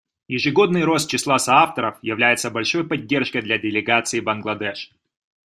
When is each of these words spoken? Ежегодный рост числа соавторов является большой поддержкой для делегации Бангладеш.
Ежегодный 0.27 0.83
рост 0.83 1.11
числа 1.11 1.37
соавторов 1.37 1.99
является 2.01 2.49
большой 2.49 2.87
поддержкой 2.87 3.43
для 3.43 3.59
делегации 3.59 4.19
Бангладеш. 4.19 4.89